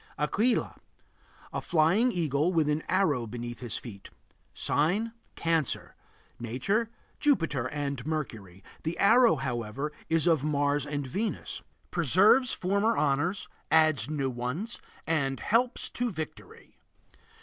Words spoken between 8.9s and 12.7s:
arrow, however, is of Mars and Venus. Preserves